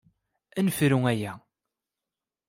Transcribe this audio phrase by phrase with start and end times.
[0.57, 1.33] Ad nefru aya.